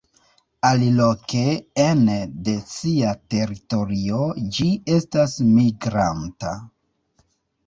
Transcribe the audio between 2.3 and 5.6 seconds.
de sia teritorio ĝi estas